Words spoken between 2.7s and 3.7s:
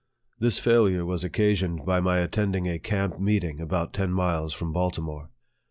camp meeting